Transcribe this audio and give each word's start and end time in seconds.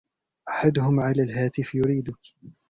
أحدهم 0.49 0.99
على 0.99 1.23
الهاتف 1.23 1.75
يريدك. 1.75 2.35